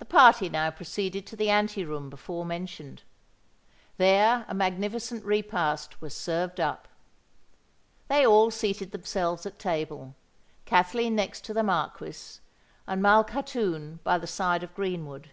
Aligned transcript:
The 0.00 0.04
party 0.04 0.50
now 0.50 0.70
proceeded 0.70 1.26
to 1.28 1.34
the 1.34 1.48
ante 1.48 1.82
room 1.82 2.10
before 2.10 2.44
mentioned. 2.44 3.04
There 3.96 4.44
a 4.48 4.52
magnificent 4.52 5.24
repast 5.24 5.98
was 6.02 6.14
served 6.14 6.60
up. 6.60 6.88
They 8.08 8.26
all 8.26 8.50
seated 8.50 8.90
themselves 8.92 9.46
at 9.46 9.58
table, 9.58 10.14
Kathleen 10.66 11.16
next 11.16 11.42
to 11.46 11.54
the 11.54 11.62
Marquis, 11.62 12.40
and 12.86 13.00
Malkhatoun 13.02 14.00
by 14.04 14.18
the 14.18 14.26
side 14.26 14.62
of 14.62 14.74
Greenwood. 14.74 15.30